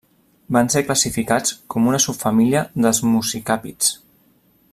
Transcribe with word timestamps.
Van 0.55 0.69
ser 0.75 0.81
classificats 0.87 1.53
com 1.75 1.91
una 1.91 2.01
subfamília 2.07 2.63
dels 2.87 3.03
muscicàpids. 3.11 3.97